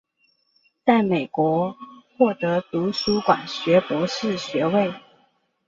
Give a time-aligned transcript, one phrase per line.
[0.83, 1.77] 在美国
[2.17, 4.91] 获得图书馆学博士学位。